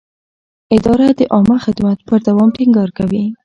[0.75, 3.23] اداره د عامه خدمت پر دوام ټینګار کوي.